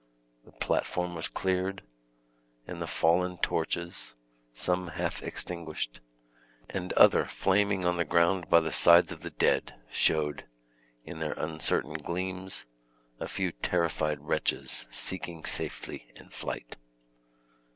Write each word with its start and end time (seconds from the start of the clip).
The 0.45 0.51
platform 0.51 1.13
was 1.13 1.27
cleared, 1.27 1.83
and 2.65 2.81
the 2.81 2.87
fallen 2.87 3.37
torches, 3.37 4.15
some 4.51 4.87
half 4.87 5.21
extinguished, 5.21 5.99
and 6.67 6.91
other 6.93 7.25
flaming 7.27 7.85
on 7.85 7.97
the 7.97 8.03
ground 8.03 8.49
by 8.49 8.61
the 8.61 8.71
sides 8.71 9.11
of 9.11 9.21
the 9.21 9.29
dead, 9.29 9.75
showed, 9.91 10.45
in 11.05 11.19
their 11.19 11.33
uncertain 11.33 11.93
gleams, 11.93 12.65
a 13.19 13.27
few 13.27 13.51
terrified 13.51 14.19
wretches 14.21 14.87
seeking 14.89 15.45
safely 15.45 16.11
in 16.15 16.29
flight. 16.29 16.77